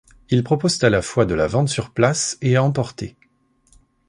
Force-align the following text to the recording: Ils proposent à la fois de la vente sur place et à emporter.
Ils 0.31 0.43
proposent 0.43 0.83
à 0.83 0.89
la 0.89 1.03
fois 1.03 1.27
de 1.27 1.35
la 1.35 1.45
vente 1.45 1.69
sur 1.69 1.91
place 1.91 2.39
et 2.41 2.55
à 2.55 2.63
emporter. 2.63 3.15